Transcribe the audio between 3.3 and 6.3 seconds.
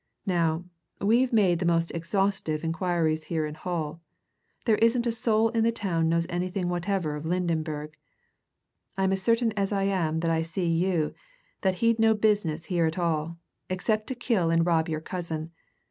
in Hull there isn't a soul in the town knows